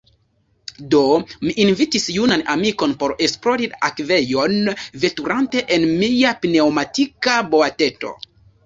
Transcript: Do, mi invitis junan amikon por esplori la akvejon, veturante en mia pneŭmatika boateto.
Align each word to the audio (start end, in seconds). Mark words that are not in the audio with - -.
Do, 0.93 1.01
mi 1.47 1.53
invitis 1.65 2.07
junan 2.15 2.45
amikon 2.55 2.97
por 3.05 3.15
esplori 3.27 3.69
la 3.75 3.79
akvejon, 3.91 4.59
veturante 5.05 5.65
en 5.79 5.89
mia 6.03 6.37
pneŭmatika 6.47 7.43
boateto. 7.55 8.17